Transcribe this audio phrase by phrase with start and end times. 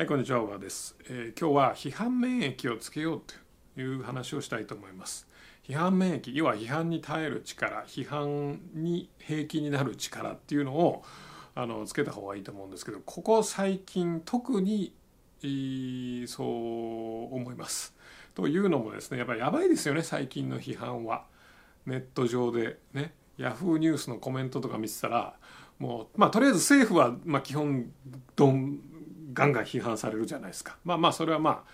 [0.00, 3.22] はい、こんにちは、小川です、えー今日は批判免疫をつけよう
[3.74, 5.28] という話をしたいと思います。
[5.62, 11.04] 批判免疫、要は批判に耐える力、批判に平気になる力っていうのを
[11.54, 14.94] あのつけた方がいいと思うんですけど、ここ最近特に、
[15.42, 17.94] えーそう思います。
[18.34, 21.26] というのもですね、やっぱりやばいですよね、最近の批判は。
[21.84, 25.34] ネット上でね、ヤフーニュースのコメントとか見てたら、
[25.78, 27.90] もう、まあ、とりあえず政府は、まあ、基本、
[28.36, 28.80] どん、
[29.32, 30.76] ガンガン批判されるじゃないですか。
[30.84, 31.64] まあまあ、それはまあ、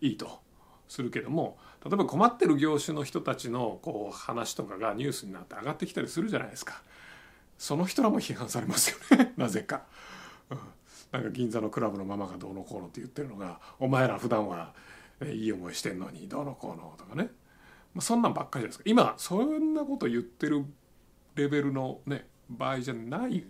[0.00, 0.40] いいと
[0.88, 6.82] するけども、例えば困ってる業種の人たちのこう話とかがニュースになって上がってきたりするじゃないですか。
[7.58, 9.84] その人らも批判されますよね、 なぜか。
[10.50, 10.58] うん
[11.12, 14.74] なんか銀座のクラブのママがどうのこうのって言ってるのが、お前ら普段は
[15.24, 17.30] いい思いしてんのにどうのこうのとかね。
[17.94, 18.84] ま、そんなんばっかりじゃないですか。
[18.86, 20.64] 今、そんなこと言ってる
[21.36, 23.44] レベルのね、場合じゃない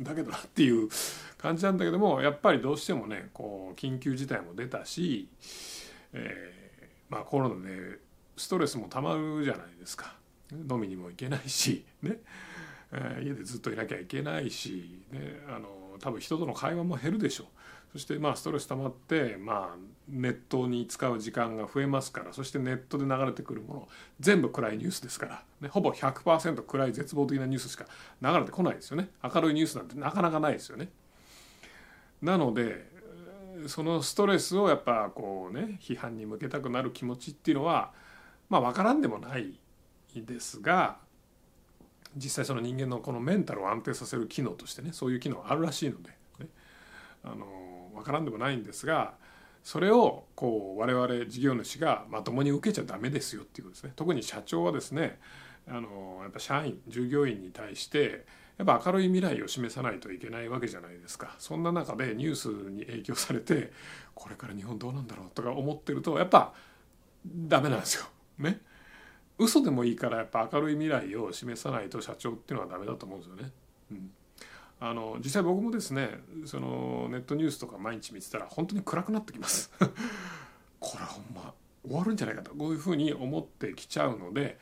[0.00, 0.88] だけどなっていう
[1.38, 5.28] 感じなんだけども、やっぱりどうしてもね、こう、緊急事態も出たし、
[6.12, 6.62] えー
[7.08, 7.98] まあコロナで
[8.38, 10.16] ストレスもたまるじゃないですか。
[10.50, 12.16] 飲みにも行けないし、ね。
[12.90, 15.68] えー家でずっといなきゃいけないし、ね、あの
[16.00, 17.46] 多分人との会話も減るでしょう
[17.92, 19.76] そしてまあストレス溜まって、まあ、
[20.08, 27.84] ネットに使う時間が増えますからそしてネットで流れてくるもの全部暗いニュースですから、ね、ほぼ100%暗い絶望的なニュースしか
[28.22, 29.10] 流れてこないですよね。
[29.22, 30.88] 明るいニュースなんてなかなかないですよね。
[32.22, 32.90] なので
[33.66, 37.92] そのストレスをやっぱこうね批判に向けたくなる気持ちっていうのは
[38.48, 39.58] まあ分からんでもない
[40.14, 40.96] ですが
[42.16, 46.48] 実際その人間のこのメンタルを安定させる機能としてねそういう機能があるらしいので、ね、
[47.24, 47.46] あの
[47.94, 49.14] 分からんでもないんですが
[49.62, 55.18] それをこう我々事業主がまともに受けちゃダメですよっていうことですね特に社長はですね
[55.68, 58.24] あのやっぱ社員従業員に対して
[58.58, 63.72] やっぱ明るい未来を示さないといけないわけじゃないですかそんな中でニュースに影響されて
[64.14, 66.52] これから日本どうなんだろうとか思ってるとやっぱ
[67.26, 68.04] ダメなんですよ
[68.38, 68.60] ね。
[69.38, 73.50] 嘘でもいいからやっぱ明るい未来を示さないと社長っていうのはダメだと思うんですよね。
[73.92, 74.10] うん、
[74.84, 76.10] あの実際僕もですね
[76.44, 79.70] そのネットニュースとか毎日見てたら本当に暗くなってきます。
[80.80, 81.54] これほんま
[81.86, 84.58] 終わるんじゃないかとこういうふうに思ってきちゃうので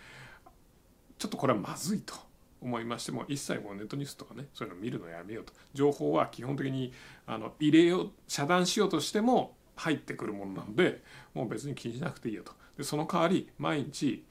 [1.17, 2.15] ちょっとこれはまずいと
[2.61, 5.55] 思いましても一切もうネットニュースとかねそういうの見るのやめようと。
[5.73, 6.93] 情報は基本的に
[7.27, 11.03] あの入れよう遮断しようとしても入ってくるものなので
[11.33, 12.53] もう別に気にしなくていいよと。
[12.77, 14.23] でその代わり毎日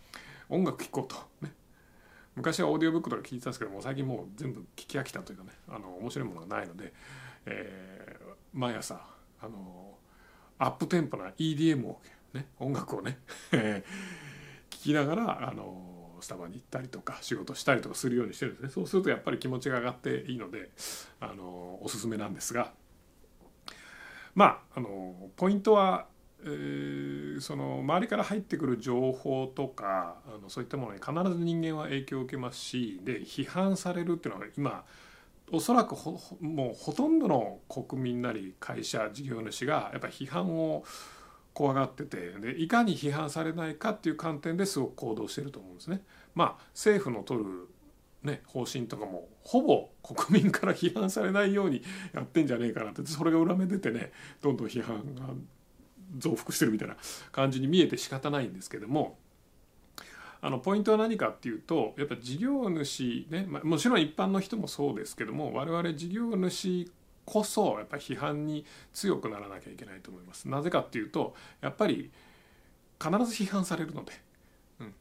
[0.50, 1.16] 音楽聴こうと。
[1.41, 1.51] ね。
[2.39, 6.94] 昔はオーディオブックとか聞いてたんですけども最近もう全部聞き飽きたというかねあの面白いものがないので、
[7.45, 9.00] えー毎朝
[9.41, 9.97] あの
[10.57, 12.01] アップテンポな EDM を
[12.33, 13.19] ね音楽をね
[13.51, 13.83] 聞
[14.69, 18.69] きながらあのスタバに行ったりとか仕事したりとかするようにしてるんですね。
[18.71, 20.71] そうするとやっぱり気持ちが上がっていいので
[21.19, 22.73] あのおすすめなんですが
[24.35, 26.07] まああのポイントは
[26.45, 34.83] えその周りから入ってくる情報とかあのそういったものに必ず人間は影響を受けますしで批判されるっていうのは今
[35.51, 35.95] おそらく
[36.41, 40.83] もうほとんどの国民なり会社事業主がやっぱ批判を
[41.53, 46.01] 怖がっててでいかに批判されないかっていう観点ですごく行動してると思うんですね。
[46.35, 47.67] まあ政府の取る
[48.23, 51.81] ね、方針とかもほぼ国民から批判されないように
[52.13, 54.11] やってんじゃねえかなってそれが裏目出てね
[54.41, 55.23] どんどん批判が
[56.17, 56.97] 増幅してるみたいな
[57.31, 59.17] 感じに見えて仕方ないんですけども
[60.41, 66.89] あのポイントは何かっていうとやっぱ事業主ね、ま、もちろん一般の人もそうですけども我々事業主
[67.25, 70.49] こそやっぱり批判に強くならなきゃいけないと思います。
[70.49, 72.09] なぜかっていうとやっぱり
[72.99, 74.13] 必ず批判されるので、
[74.79, 74.93] うん、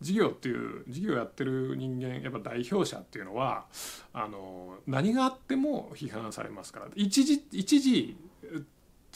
[0.00, 3.66] 事業っていう事業やってる人間やっぱ代表者っていうのは
[4.12, 6.86] あの何があっても批判されますから。
[6.94, 8.16] 一時一時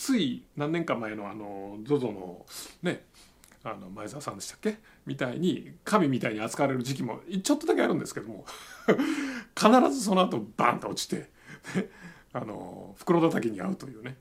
[0.02, 2.44] つい何年か前のあの ZOZO の
[2.82, 3.04] ね
[3.62, 8.44] あの前澤さんでしたっけみたいに神みたいに扱われる時期もちょっとだけあるんですけども
[9.56, 11.30] 必ずその後バンと落ちて、
[12.34, 14.16] あの袋叩きに遭うというね。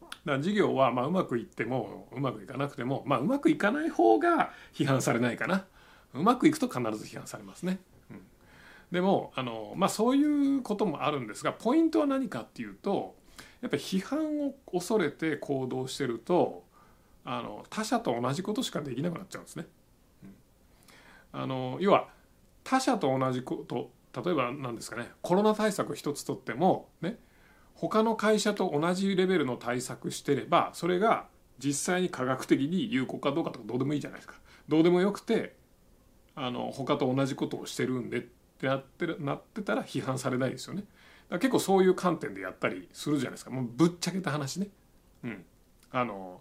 [0.00, 5.66] だから事業はまあうまくいってもうまくいかなくても、まあ、うまくいかない方が批判されないかな
[6.14, 7.78] うまくいくと必ず批判されますね。
[8.10, 8.20] うん、
[8.90, 13.14] でもあの、まあ、そういうこともあるんですがポイントは何かっていうと
[13.60, 16.64] やっぱり批判を恐れて行動してると
[17.24, 19.66] あの他者と同じことしかできなくなっちゃうんですね。
[21.32, 22.08] あの要は
[22.62, 23.90] 他者と同じこと
[24.22, 27.18] 例えば何ですかねコロナ対策一つとってもね
[27.74, 31.26] 他の会社と同じレベルの対策してればそれが
[31.58, 34.34] 実際に科学的に有効かどうかとかどうでもいいじゃないですか。
[34.68, 35.56] どうでもよくて
[36.36, 38.20] あの他と同じことをしてるんでっ
[38.58, 40.84] てなってなってたら批判されないですよね。
[41.30, 44.68] 結構そういう観点でやったりするじゃないですかもうぶっちゃけた話ね。
[45.24, 45.44] うん、
[45.90, 46.40] あの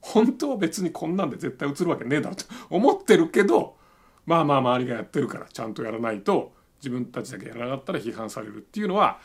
[0.00, 3.76] 本当は別にこんなんで絶対映るわけねえだろと 思ってるけど
[4.26, 9.18] まあまあ周りがやってるからちゃんとやらないと自分たちだけやらなかったら批判されるっていうのは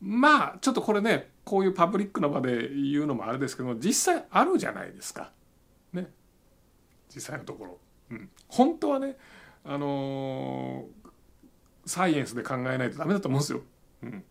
[0.00, 5.30] まあちょっとこれねこういうパブリックな場で言うのもあれですけど実際あるじゃないですか。
[5.92, 6.10] ね
[7.14, 7.78] 実際のところ。
[8.10, 9.16] うん、本当はね
[9.64, 13.62] あのー、サイエンスで考えないとダメだと思うんですよ。
[14.04, 14.24] うん、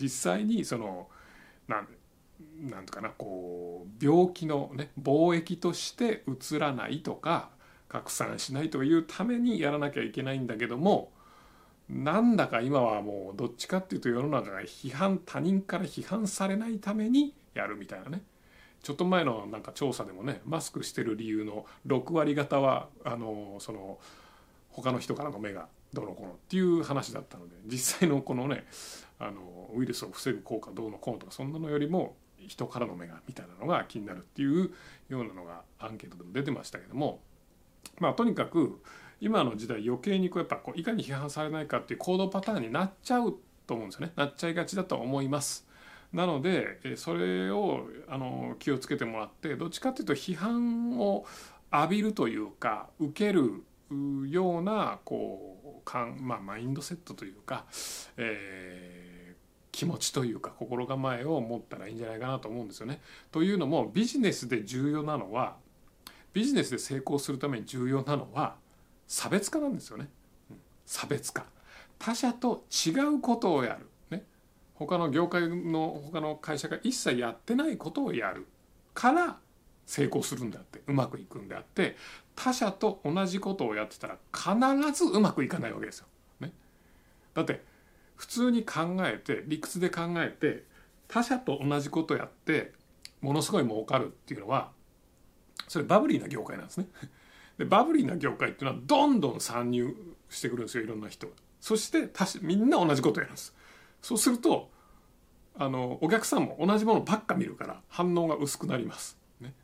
[0.00, 1.08] 実際にその
[1.68, 1.88] なん
[2.60, 7.50] なんとかなこう病気のね貿易としてうつらないとか
[7.88, 11.12] 拡散しないというためにやらなきゃいけないんだけども
[11.88, 18.22] なんだか今はもうどっちかっていうと世の中が批判他人から批判されないためにやるみたいなね。
[18.82, 23.98] ちょっと前のなんか調査でもねマスクしてる理由の6割方はあのその
[24.70, 28.66] 他の人からの目がどうのこうのっていう話だったので実際のこのね
[29.18, 32.16] あのウイルスを防ぐ効果どうのこうのとかそんなのよりも
[32.46, 34.70] 人からの目がみたいなのが気になるっていう
[35.08, 37.20] ようなのがアンケートでも出てましたけども
[37.98, 38.80] まあとにかく
[39.20, 43.36] 今の時代余計にこうやっぱこういかに批判されないかっていう行動パターンになっちゃう
[43.66, 45.66] と思うんですよねなっちゃいがちだと思います。
[46.12, 51.26] なのでそれをあの気をつけてもらってどっちかっていうと批判を
[51.72, 53.64] 浴びるというか受ける
[54.28, 55.55] ようなこう
[55.86, 57.64] かん、まあ、マインドセットというか、
[58.18, 59.34] えー、
[59.70, 63.00] 気持ちというか心構えを持ったらいいんじゃないかなと思うんですよね。
[63.30, 65.56] というのもビジネスで重要なのは
[66.34, 68.56] ビジネスで成功するために重要なのは
[69.06, 70.10] 差別化なんですよね。
[70.84, 71.46] 差別化
[71.98, 74.24] 他者と違うことをやる、ね、
[74.74, 78.46] 他の業界の他の会社が一切やってないことをやる
[78.92, 79.38] から
[79.86, 81.96] 成功するんだってうまくいくんであって
[82.36, 86.06] 他者と同じことをやってたら必ずうまくいかないわけですよ。
[86.38, 86.52] ね、
[87.34, 87.64] だって
[88.14, 90.64] 普通に考えて理屈で考えて
[91.08, 92.72] 他者と同じことやって
[93.20, 94.70] ものすごい儲かるっていうのは
[95.66, 96.86] それバブリーな業界なんですね。
[97.58, 99.96] でバブリーな業界っていうのはどんどん参入
[100.28, 101.28] してくるんですよいろんな人。
[101.60, 102.10] そして
[102.42, 103.54] みんな同じことをやるんです。
[104.02, 104.70] そうすると
[105.58, 109.18] あのお客さんも同じものばっか見るから反応が薄くなります。
[109.40, 109.54] ね、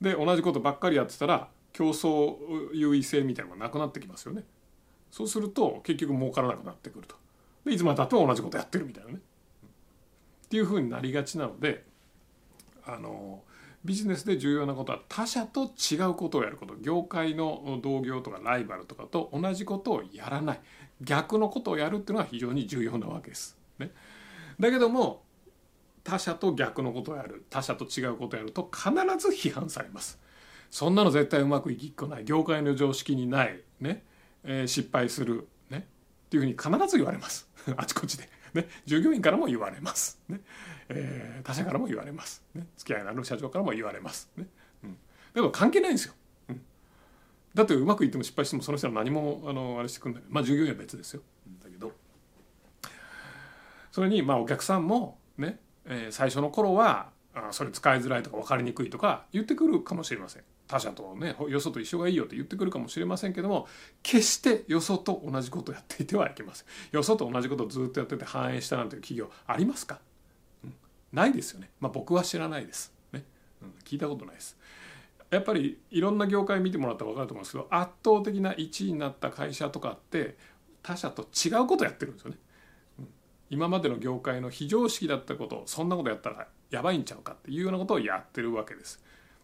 [0.00, 2.36] で同じことばっかりやってたら競争
[2.74, 4.44] 優位性みたいなのがなくなってきますよね。
[5.10, 7.16] そうすると結局儲からなくなってくると。
[7.64, 9.16] でいつまでたっても同じことやってるみたいなね。
[9.16, 11.84] っていうふうになりがちなので
[12.84, 13.42] あの
[13.84, 20.60] ビジネスで重要なことは他者と違うことをやること業界の同業とかライバルとかと同じことをやらない
[21.00, 23.56] 逆のことをやるっていうのは非常に重要なわけです。
[23.78, 23.90] ね、
[24.58, 25.22] だけども
[26.04, 30.18] 他者と逆のことをやる他者と違うことをやると必ず批判されます。
[30.70, 32.24] そんなの絶対うまくいきっこない。
[32.24, 34.04] 業界の常識にないね、
[34.44, 35.86] えー、失敗するね。
[36.26, 37.48] っていうふうに必ず言われます。
[37.76, 38.28] あちこちで。
[38.54, 40.40] ね、従業員からも言われます、ね。
[40.88, 44.46] えー、他社からも言われます、ね、付き合いのある社長からも言われます、ね。
[44.82, 44.96] うん、
[45.34, 46.14] でも関係ないんですよ、
[46.48, 46.62] うん、
[47.54, 50.22] だってうまくいっても失敗してもその人は何もあのあれしてくんない。
[50.28, 51.22] まあ従業員は別ですよ。
[51.62, 51.92] だけど。
[53.92, 60.42] それにまあお客さんもね、えー、最初の頃はあそれ使いづらいとか分かりにくいとか言ってくるかもしれません。
[60.66, 63.66] 他者とねよそと一緒がいいよって言ってくるかもしれませんけども
[64.02, 66.66] 決してよそと同じことをやっていてはいけません。
[66.92, 70.00] よそと同じことをずっとやってて反映したなんていう企業ありますか、
[70.64, 70.74] うん、
[71.12, 71.70] ないですよね。
[71.80, 73.24] まあ僕は知らないです、ね。
[73.62, 74.56] うん、聞いたことないです。
[75.30, 80.36] やっぱりいろんな業界見てもらったら分かると思うんですけど圧倒的な1位になった会社とかって
[80.82, 82.36] 他社と違うことやってるんですよね、
[83.50, 89.02] 今までの業界の非常識だったことそんなことやったらやばいんちゃうかっていうようなことをやってるわけです。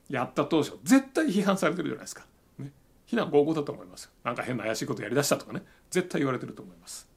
[0.09, 2.25] やった当初絶対批判されてるじゃないですか、
[2.61, 2.71] ね、
[3.07, 5.63] 非難合々だと思いますなんか変な怪しいことやりだしたとかね。
[5.91, 7.09] 絶対言われてると思います。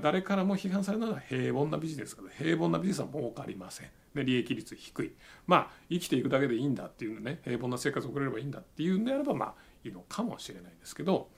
[0.00, 3.90] 誰からも批判されるのは平凡なビジネスから平凡なビジネスは儲かりません。
[4.14, 5.12] で利益率低い。
[5.46, 7.40] まあ生きていくだけでいいんだっていうね。
[7.44, 9.54] 平凡な生活を送れればいいんだっていうんであればまあ
[9.84, 11.28] いいのかもしれないですけど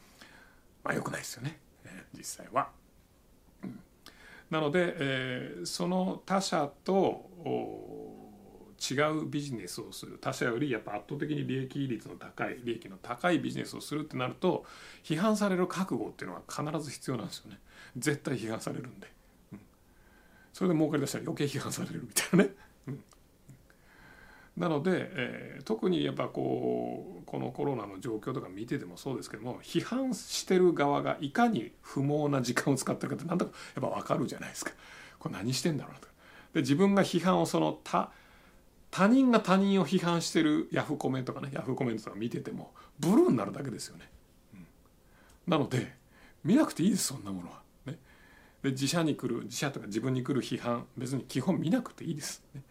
[0.85, 2.71] まあよくないですよね、え、実際は。
[4.50, 7.29] なので、えー、その他者と
[8.79, 10.19] 違うビジネスをする。
[10.19, 14.65] 他社よりやっぱ圧倒的に利益率の高い利益の高いビジネスをするってなると
[15.03, 17.59] 批判される覚悟っていうのは必ず必要なんですよね。
[17.97, 19.11] 絶対批判されるんで、
[19.53, 19.61] うん、
[20.53, 22.50] それで儲かり出したら余計批判されるみたいなね、
[24.57, 34.73] なので、えー、特にやっぱこうこのコロナの状況とか見ててもそうですけども批判してる側がいかに不毛な時間を使ってるかってなんだかやっぱ分かるじゃないですか。
[35.19, 36.09] これ何してんだろうと。
[36.55, 38.11] で自分が批判をその他
[38.91, 44.09] 他人が他人を批判してるヤフコメとかねヤフコメントとか見ててもブルーになるだけですよね。
[44.55, 44.67] うん、
[45.47, 45.95] なので
[46.45, 47.61] 見なくていいですそんなものは。
[47.85, 47.99] ね、
[48.63, 52.63] で自社に来る自社とか自分に来る批判別に基本見なくていいです、ね、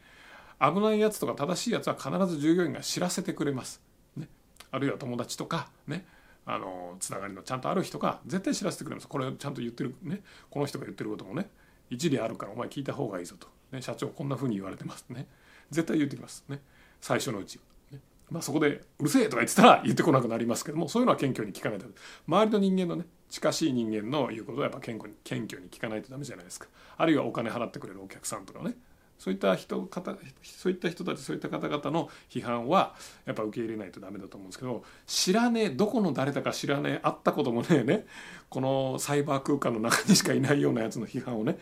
[0.59, 3.81] 危ないやつとか正しいやつは必ず従業員が知らせてくれます、
[4.15, 4.27] ね、
[4.71, 6.05] あるいは友達とかね。
[6.47, 9.07] あのつながりのちゃんとある人が絶対知らせてくれます。
[9.07, 10.21] これちゃんと言ってるね。
[10.51, 11.49] この人が言ってることもね。
[11.89, 15.05] 一理あるからお前聞いた方がいいぞと、ね、社長こんなふうに言われてます。
[15.09, 15.27] ね。
[15.71, 16.45] 絶対言ってきます。
[16.47, 16.61] ね。
[17.01, 17.59] 最初のうち、
[17.91, 21.87] ね、まあ、そこで「うるせえ!」とか言ってたら言ってこなくなりますけどもそういうのは謙虚に聞かないと。
[22.27, 26.67] 周りの人間のね近しい人間の言うことはやっぱ謙虚に謙虚に聞かないとダメじゃないですか。
[26.97, 28.75] あるいはお金払ってくれるお客さんとかね。
[29.17, 32.95] そういった人方そういった人たちそういった方々の批判は
[33.25, 38.05] やっぱ受け入れないとダメだと思うんですけど知らねえどこの誰だか知らねえ会ったこともねえね
[38.49, 41.57] このサイバー空間の中にしかいないようなやつの批判をね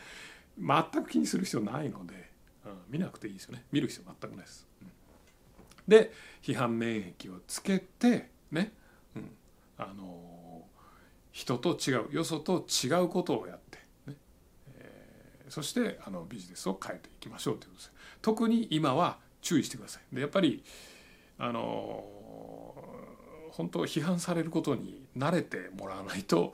[0.60, 2.14] 全く気にする必要ないので、
[2.66, 3.66] うん、見なくていいですよね。
[3.72, 4.68] 見る必要全くないです。
[5.88, 8.72] で批判免疫をつけてね、
[9.16, 9.30] うん、
[9.78, 10.64] あの
[11.32, 13.63] 人と違うよそと違うことをやって
[15.54, 17.92] そしてあのビジネスを変えていきましょうということです。
[18.24, 20.16] 特に今は注意してください。
[20.16, 20.64] でやっぱり
[21.38, 22.04] あの
[23.52, 26.54] 本当批判されることに慣れてもらわないと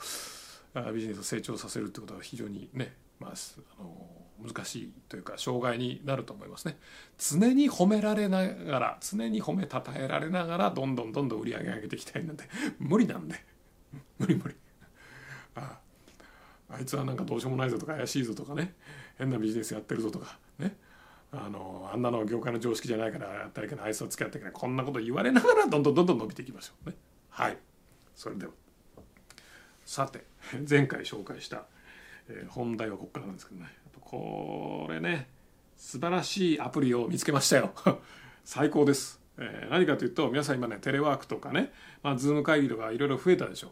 [0.94, 6.77] ビジネスを成長させるってことは非常にね、まあ、あの難しいというか障害になると思いますね。
[7.18, 12.44] 常に褒められながら常に褒めたたえられながらどんどんどんどん売り上げ上げていきたいなんて
[12.79, 13.46] 無理なんで。
[14.18, 14.56] 無理無理。
[16.70, 18.74] あいつはなんかどうしようもないぞとか怪しいぞとかね。
[19.18, 20.76] 変なビジネスやってるぞとかね。
[21.32, 23.86] あのあんなの業界の常識じゃないからやったらいけない。
[23.86, 26.96] あいつは付き合っていけないこんなこと言われながらどんどんどんどん伸びていきましょうね。
[27.30, 27.58] はい。
[28.16, 28.52] それでは。
[29.86, 30.24] さて
[30.70, 31.64] 前回紹介した、
[32.28, 33.68] えー、本題はここからなんですけどね。
[34.02, 35.28] これね
[35.76, 37.74] 素晴らしいアプリを見つけましたよ。
[38.44, 41.72] 最高です、えー、何かというと皆さん今ねテレワークとかね、
[42.04, 43.72] まあ、ズーム会議とかいろいろ増えたでしょ。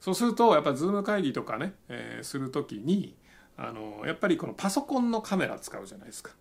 [0.00, 3.16] そうするとやっぱズーム会議とかね、えー、する時に
[3.56, 6.32] あのやっぱりこのパソコンのカメラ使うじゃないですか。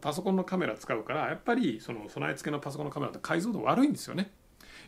[0.00, 4.30] パソコンのカメラ使うからやっぱりその備え付けのパソコンのカメラって解像度悪いんですよね。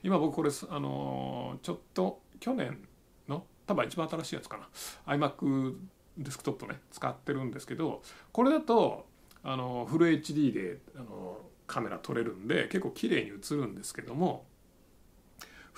[0.02, 2.78] 今僕これあのちょっと去年
[3.26, 4.68] の多分一番新しいやつかな。
[5.14, 5.76] iMac
[6.18, 9.06] デスクトップね使ってるんですけどこれだと
[9.42, 14.44] あのフル HD であのカメラ撮れるんで結構綺麗に映るんですけども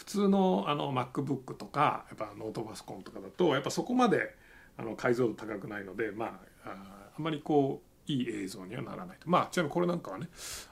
[0.01, 4.35] 普通のあの MacBook とかやっぱノートパソコンとかだとやっぱそこまで
[4.79, 6.77] あの解像度高くないのでまああ
[7.19, 10.29] あまりこういい映像にはならないとまあちなみにこれなんかはね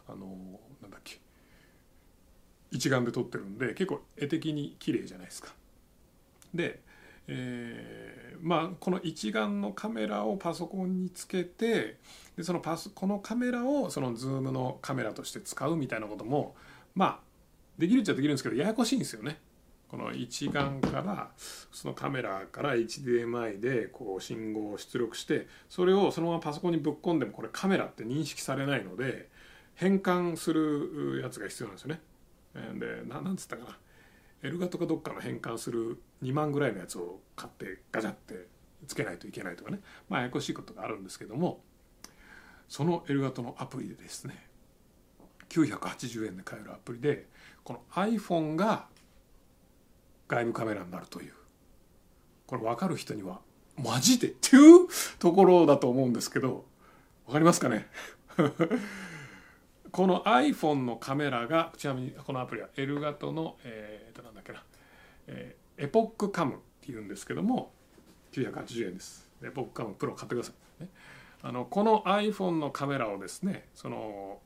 [0.09, 0.27] あの
[0.81, 1.21] なんだっけ
[2.71, 5.53] 一眼で撮ってるんで結構絵的に綺麗じゃないですか。
[6.55, 6.81] で、
[7.27, 11.99] えー、まあこの一眼のカメラをパソコンにつけて
[12.35, 16.57] でそのパソこのカメラをそのズームのカメラとして使うみたいなことも
[16.95, 17.28] まあ
[17.79, 19.41] できるっちゃできるんですけどややこしいんですよね。
[19.89, 21.31] この一眼から
[21.73, 29.31] そのカメラから HDMI でこう信号を出力してそれをそのままパソコンにぶっ込んでもこれカメラって認識されないので
[29.75, 32.01] 変換するやつが必要なんですよね。
[32.79, 33.79] でなんつったかな
[34.43, 38.47] エルガとかどっかの変換する2万ぐらいのやつを買ってガチャって
[38.87, 41.63] つけないといけないとかねまあややこしいことがあるんですけども
[42.69, 44.49] そのエルガトのアプリでですね
[45.49, 47.27] 980円で買えるアプリで
[47.69, 48.87] この iPhone が
[50.27, 51.35] 外部カメラになるという。
[52.47, 53.41] これ分かる人には
[53.77, 54.29] マジで？
[54.29, 54.87] っていう
[55.19, 56.65] ところだと思うんですけど
[57.27, 57.87] 分かりますかね？
[59.93, 64.65] この iPhone のカメラがちなみにこのアプリはエルガトのえー、となんだっけな、
[65.27, 67.71] えー、エポックカムっていうんですけども
[68.33, 69.29] 980円です。
[69.43, 70.89] エポックカムプロ買ってください、ね、
[71.43, 74.41] あのこの iPhone のカメラをですねその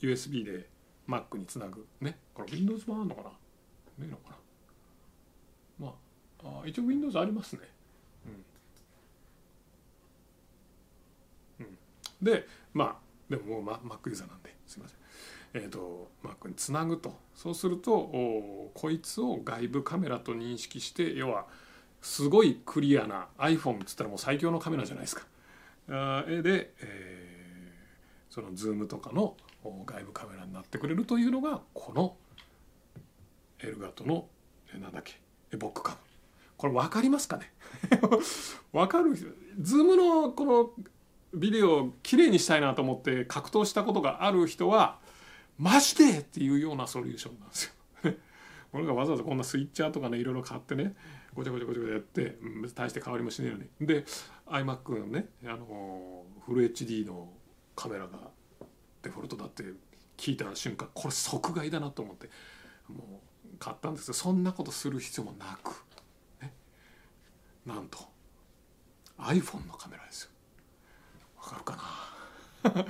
[0.00, 0.77] USB で
[1.08, 1.86] Mac につなぐ。
[2.00, 2.18] ね。
[2.34, 3.28] これ Windows もあるのかな？
[3.30, 3.34] ね
[4.02, 4.30] えのか
[5.78, 5.86] な？
[5.86, 5.94] ま
[6.44, 7.62] ああ一応 Windows ありますね。
[11.58, 11.78] うん、うん、
[12.22, 12.96] でまあ
[13.30, 14.98] でももう Mac ユーザーなんですいません。
[15.54, 17.16] えーと、Mac につなぐと。
[17.34, 21.46] そうするとおこいつを外部カメラと認識して要は
[22.02, 25.22] すごいクリアな iPhone っつったらもう最強のカメラじゃないですか。
[25.88, 27.37] あで、えー、
[28.30, 32.16] その Zoom とかの外部カメラになってくれるというのがこの
[33.60, 34.26] Elgato の
[34.80, 35.20] なんだっけ
[35.52, 35.98] EpocCam。
[36.56, 37.52] これ分かりますかね？
[38.72, 39.14] 分かる。
[39.14, 40.70] ズームのこの
[41.34, 44.98] ビデオをきれいにしたいなと思って格闘したことがある人は
[45.58, 47.64] マジでっていうようなソリューションなんです
[48.04, 48.12] よ。
[48.72, 50.94] 俺がわざわざこんなスイッチャーとかねいろいろ買ってね
[51.34, 53.68] ごちゃごちゃごちゃごちゃやって、うん、大して変わりもしねえのに。
[53.80, 54.04] で
[54.46, 57.32] iMac のねあのフル HD の
[57.78, 58.18] カメラが
[59.02, 59.62] デフォルトだって
[60.16, 62.28] 聞いた瞬間これ即買いだなと思って
[62.88, 63.20] も
[63.54, 65.84] う買ったんですけどそんなことする必要もなく、
[66.42, 66.52] ね、
[67.64, 67.98] なんと
[69.20, 70.30] iPhone のカメラですよ。
[71.40, 71.76] わかるか
[72.74, 72.84] な？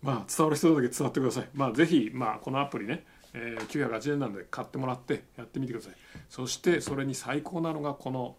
[0.02, 1.48] まあ伝わる人だけ伝わってください。
[1.52, 5.94] まあぜひまあこのアプリね、えー、980円なんで買ってもらってやってみてください。
[6.30, 8.36] そしてそれに最高なのがこの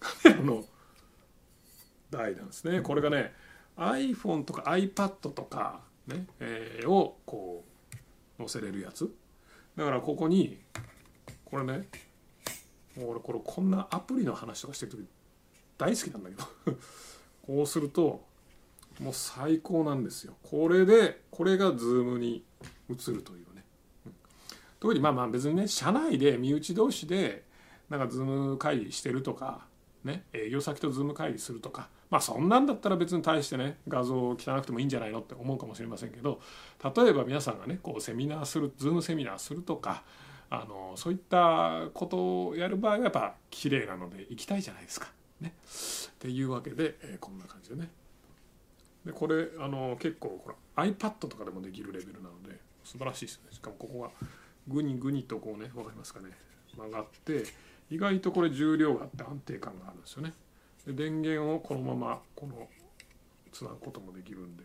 [0.00, 0.64] カメラの
[2.10, 2.80] 台なんですね。
[2.80, 3.34] これがね
[3.76, 7.64] iPhone とか iPad とかね、え、をこ
[8.38, 9.12] う載せれるやつ。
[9.76, 10.60] だからここに
[11.44, 11.88] これね
[12.96, 15.08] もう俺これこんなアプリの話とかしてる時
[15.76, 16.78] 大好きなんだけど。
[17.46, 18.24] こうすると
[19.00, 20.36] もう最高なんですよ。
[20.42, 22.44] これでこれがズームに
[22.88, 23.64] 映るというね、
[24.80, 27.44] 特にまあまあ別にね社内で身内同士で
[27.90, 29.66] なんか Zoom 会議してるとか
[30.04, 36.40] ね営業先と Zoom 会議するとかまあそんなんだったら別に対してね画像を汚くてもいいんじゃないのって思うかもしれませんけど
[36.94, 40.04] 例えば皆さんがねこうセミナーする Zoom セミナーするとか
[40.50, 45.08] あのそういったことをやる場合はやっぱ綺麗なので行きたいじゃないですか。
[45.40, 47.90] ね、っていうわけで、えー、こんな感じでね。
[49.04, 53.48] でこれあの結構ほら iPad とかでもできるレベルなので素晴らしいですよね。
[53.52, 54.10] しかもここが
[54.68, 56.30] グニグニとこうね分かりますかね
[56.76, 57.44] 曲がって
[57.90, 60.32] 意外とこれ重量があって安定感があるんですよね。
[60.86, 62.68] で電源をこのままこの
[63.52, 64.64] つなぐこともできるんで。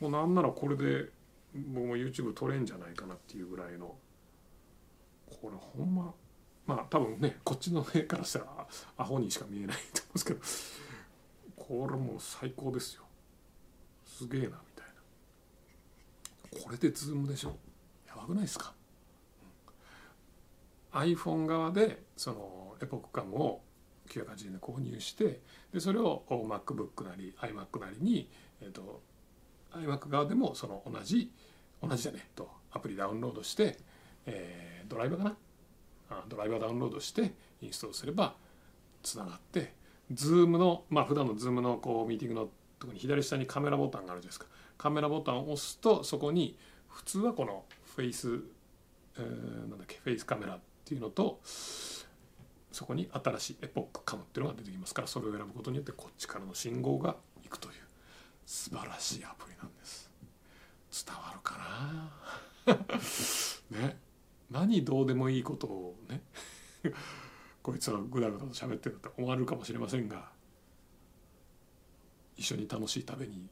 [0.00, 1.10] もうなんならこれで
[1.54, 3.94] 僕も YouTube 撮れんじゃないかなっていうぐらいの。
[5.26, 6.12] これほんま
[6.66, 8.66] まあ多分ねこっちの目からしたら
[8.96, 10.40] アホにしか見えないと思うんですけど。
[11.54, 13.04] これもう最高ですよ。
[14.04, 14.86] すげえなみたい
[16.60, 16.64] な。
[16.64, 17.56] これで Zoom でしょ。
[18.06, 18.74] やばくないですか、
[20.92, 23.62] iPhone 側でその EpocCam を
[24.08, 25.40] 980円で購入して
[25.72, 28.28] でそれを MacBook なり iMac なりに、
[28.60, 29.00] えーと、
[29.72, 31.32] iMac 側でもその同じ
[31.82, 33.78] 同じじゃねとアプリダウンロードして、
[34.26, 35.36] えー、ドライバーかな？
[36.10, 37.32] あドライバーダウンロードして
[37.62, 38.34] インストールすれば
[39.02, 39.72] つながって
[40.12, 44.46] Zoom のまあ普段のズームのこうミーティングのとこに左下にカメラボタンがあるじゃないですか。
[44.76, 46.58] カメラボタンを押すとそこに
[46.88, 48.40] 普通はこのフェイス、
[49.16, 50.58] えー、なんだっけフェイスカメラ
[50.92, 51.40] ていうのと
[52.70, 57.74] そこに新しいエポックカムっていうのが出てきますからそれを選ぶことによってこっちからの信号がいくという
[58.44, 60.10] 素晴らしいアプリなんです。
[61.06, 62.10] 伝わるか
[62.66, 62.74] な？
[63.78, 63.96] ね。
[64.50, 66.22] 何どうでもいいことをね
[67.62, 70.28] こいつはぐだぐだと喋ってるって思われるかもしれませんが
[72.36, 73.48] 一緒に楽しい旅に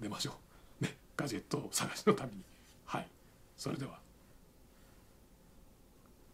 [0.00, 0.34] 出ましょ
[0.80, 0.84] う。
[0.84, 0.96] ね。
[1.16, 2.42] ガジェット探しのために。
[2.84, 3.08] はい。
[3.56, 3.98] それでは。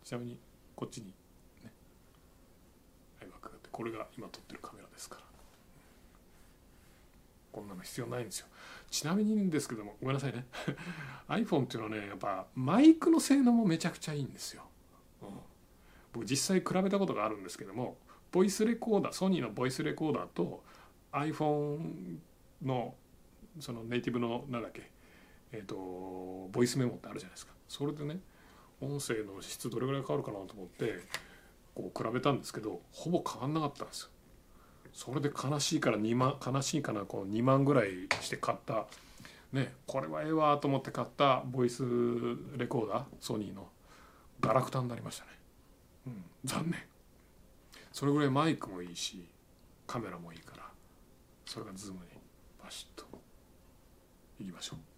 [0.03, 0.39] ちなみに
[0.79, 1.73] こっちにね
[3.73, 5.23] これが今撮ってるカメラですから。
[7.51, 8.47] こんなの必要ないんですよ。
[8.89, 10.47] ちなみにですけどもごめんなさいね。
[11.29, 14.63] iPhone っていうのはねやっぱマイクの性能もめちゃくちゃいいんですよ、
[15.23, 15.29] うん、
[16.13, 17.97] 僕実際比べたことがあるんですけども
[18.31, 20.63] ボイスレコーダーソニーのボイスレコーダーと
[21.13, 22.19] iPhone
[22.63, 22.95] の
[23.59, 24.89] そのネイティブのなんだっけ
[25.51, 25.75] えっ、と
[26.53, 27.53] ボイスメモってあるじゃないですか。
[27.69, 28.21] それでね
[28.81, 31.01] 音声の質どれぐらい変わるかなと思って
[31.75, 34.09] こう比べたんですけどほぼ変わんなかったんですよ。
[34.93, 38.87] それで悲しいから2万悲しいかなこう2万ぐらいして買った
[39.53, 41.85] ねこれはええわと思って買ったボイス
[42.57, 43.69] レコーダーソニーの
[44.41, 45.31] ガラクタになりましたね。
[46.07, 46.81] うん、残念。
[47.93, 49.29] それぐらいマイクもいいし
[49.87, 50.65] カメラもいいから
[51.47, 52.07] それがズームに
[52.63, 53.07] バシッと
[54.41, 54.98] いきましょう。